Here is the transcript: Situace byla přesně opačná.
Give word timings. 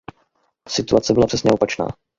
Situace 0.67 1.13
byla 1.13 1.25
přesně 1.27 1.51
opačná. 1.51 1.87